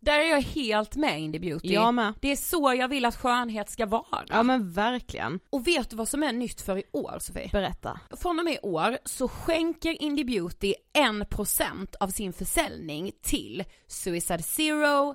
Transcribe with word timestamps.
Där 0.00 0.18
är 0.18 0.30
jag 0.30 0.40
helt 0.40 0.96
med 0.96 1.20
Indie 1.20 1.40
Beauty. 1.40 1.72
Jag 1.72 1.94
med. 1.94 2.14
Det 2.20 2.32
är 2.32 2.36
så 2.36 2.74
jag 2.78 2.88
vill 2.88 3.04
att 3.04 3.16
skönhet 3.16 3.70
ska 3.70 3.86
vara. 3.86 4.24
Ja 4.28 4.42
men 4.42 4.72
verkligen. 4.72 5.40
Och 5.50 5.66
vet 5.66 5.90
du 5.90 5.96
vad 5.96 6.08
som 6.08 6.22
är 6.22 6.32
nytt 6.32 6.60
för 6.60 6.78
i 6.78 6.82
år 6.92 7.16
Sofie? 7.20 7.48
Berätta. 7.52 8.00
Från 8.20 8.38
och 8.38 8.44
med 8.44 8.54
i 8.54 8.58
år 8.62 8.98
så 9.04 9.28
skänker 9.28 10.02
Indie 10.02 10.24
Beauty 10.24 10.74
1% 10.98 11.94
av 12.00 12.08
sin 12.08 12.32
försäljning 12.32 13.12
till 13.22 13.64
Suicide 13.86 14.42
Zero, 14.42 15.14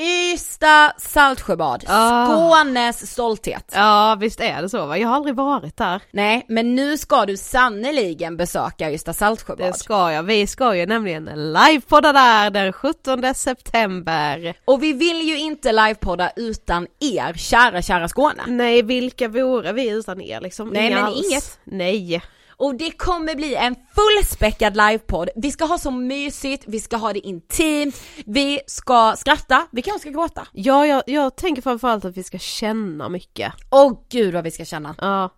Ystad 0.00 0.92
Saltsjöbad, 0.98 1.84
Ah. 1.88 2.26
Skånes 2.26 3.10
stolthet. 3.12 3.70
Ja 3.74 4.16
visst 4.20 4.40
är 4.40 4.62
det 4.62 4.68
så 4.68 4.86
va, 4.86 4.98
jag 4.98 5.08
har 5.08 5.16
aldrig 5.16 5.34
varit 5.34 5.76
där. 5.76 6.02
Nej, 6.10 6.44
men 6.48 6.74
nu 6.74 6.98
ska 6.98 7.26
du 7.26 7.36
sannoliken 7.36 8.36
besöka 8.36 8.90
Ystad 8.92 9.12
Saltsjöbad. 9.12 9.66
Det 9.66 9.78
ska 9.78 10.12
jag, 10.12 10.22
vi 10.22 10.46
ska 10.46 10.76
ju 10.76 10.86
nämligen 10.86 11.52
livepodda 11.52 12.12
där 12.12 12.50
den 12.50 12.72
17 12.72 13.34
september. 13.34 14.54
Och 14.64 14.82
vi 14.82 14.92
vill 14.92 15.20
ju 15.20 15.38
inte 15.38 15.72
livepodda 15.72 16.30
utan 16.36 16.86
er, 17.00 17.32
kära, 17.34 17.82
kära 17.82 18.08
Skåne. 18.08 18.42
Nej 18.46 18.82
vilka 18.82 19.28
vore 19.28 19.72
vi 19.72 19.88
utan 19.90 20.20
er 20.20 20.40
liksom? 20.40 20.68
Nej, 20.68 20.86
Inga 20.86 20.96
men 20.96 21.04
alls. 21.04 21.26
inget. 21.30 21.58
Nej. 21.64 22.22
Och 22.58 22.74
det 22.74 22.90
kommer 22.90 23.34
bli 23.34 23.54
en 23.54 23.76
fullspäckad 23.94 24.76
livepodd. 24.76 25.28
Vi 25.36 25.52
ska 25.52 25.64
ha 25.64 25.78
så 25.78 25.90
mysigt, 25.90 26.64
vi 26.66 26.80
ska 26.80 26.96
ha 26.96 27.12
det 27.12 27.26
intimt, 27.26 28.02
vi 28.26 28.60
ska 28.66 29.14
skratta, 29.16 29.66
vi 29.72 29.82
kanske 29.82 30.00
ska 30.00 30.10
gråta. 30.10 30.46
Ja 30.52 30.86
jag, 30.86 31.02
jag 31.06 31.36
tänker 31.36 31.62
framförallt 31.62 32.04
att 32.04 32.16
vi 32.16 32.22
ska 32.22 32.38
känna 32.38 33.08
mycket. 33.08 33.52
Åh 33.70 33.98
gud 34.10 34.34
vad 34.34 34.44
vi 34.44 34.50
ska 34.50 34.64
känna. 34.64 34.94
Ja. 35.00 35.30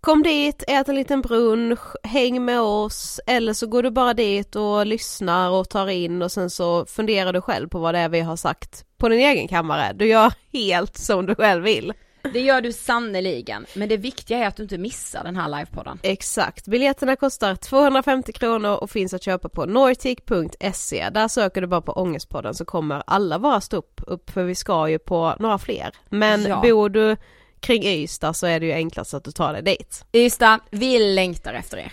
Kom 0.00 0.22
dit, 0.22 0.64
ät 0.68 0.88
en 0.88 0.94
liten 0.94 1.20
brunch, 1.20 1.80
häng 2.02 2.44
med 2.44 2.60
oss 2.60 3.20
eller 3.26 3.52
så 3.52 3.66
går 3.66 3.82
du 3.82 3.90
bara 3.90 4.14
dit 4.14 4.56
och 4.56 4.86
lyssnar 4.86 5.50
och 5.50 5.68
tar 5.68 5.88
in 5.88 6.22
och 6.22 6.32
sen 6.32 6.50
så 6.50 6.86
funderar 6.86 7.32
du 7.32 7.40
själv 7.40 7.68
på 7.68 7.78
vad 7.78 7.94
det 7.94 7.98
är 7.98 8.08
vi 8.08 8.20
har 8.20 8.36
sagt 8.36 8.84
på 8.98 9.08
din 9.08 9.20
egen 9.20 9.48
kammare. 9.48 9.92
Du 9.92 10.06
gör 10.06 10.32
helt 10.52 10.96
som 10.96 11.26
du 11.26 11.34
själv 11.34 11.64
vill. 11.64 11.92
Det 12.32 12.40
gör 12.40 12.60
du 12.60 12.72
sannoliken, 12.72 13.66
men 13.74 13.88
det 13.88 13.96
viktiga 13.96 14.38
är 14.38 14.46
att 14.46 14.56
du 14.56 14.62
inte 14.62 14.78
missar 14.78 15.24
den 15.24 15.36
här 15.36 15.48
livepodden. 15.48 15.98
Exakt, 16.02 16.66
biljetterna 16.68 17.16
kostar 17.16 17.54
250 17.54 18.32
kronor 18.32 18.74
och 18.76 18.90
finns 18.90 19.14
att 19.14 19.22
köpa 19.22 19.48
på 19.48 19.66
nortic.se. 19.66 21.10
Där 21.10 21.28
söker 21.28 21.60
du 21.60 21.66
bara 21.66 21.80
på 21.82 21.92
Ångestpodden 21.92 22.54
så 22.54 22.64
kommer 22.64 23.02
alla 23.06 23.38
våra 23.38 23.60
ståupp 23.60 24.00
upp 24.06 24.30
för 24.30 24.44
vi 24.44 24.54
ska 24.54 24.88
ju 24.88 24.98
på 24.98 25.34
några 25.38 25.58
fler. 25.58 25.90
Men 26.08 26.42
Ja. 26.42 26.60
bor 26.62 26.88
du 26.88 27.16
kring 27.60 27.82
Ystad 27.84 28.34
så 28.34 28.46
är 28.46 28.60
det 28.60 28.66
ju 28.66 28.72
enklast 28.72 29.14
att 29.14 29.24
du 29.24 29.30
tar 29.30 29.52
dig 29.52 29.62
dit. 29.62 30.04
Ystad, 30.12 30.60
vi 30.70 31.14
längtar 31.14 31.54
efter 31.54 31.76
er. 31.78 31.92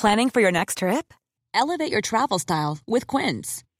Planning 0.00 0.30
for 0.30 0.42
your 0.42 0.52
next 0.52 0.78
trip? 0.78 1.06
Elevate 1.62 1.92
your 1.92 2.02
travel 2.02 2.40
style 2.40 2.76
with 2.86 3.06
Quince. 3.16 3.64